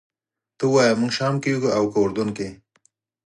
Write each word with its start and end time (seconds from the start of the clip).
ته 0.57 0.63
ووایه 0.67 0.99
موږ 0.99 1.11
شام 1.17 1.35
کې 1.41 1.49
یو 1.53 1.63
او 1.77 1.83
که 1.91 1.97
اردن 2.03 2.29
کې. 2.37 2.47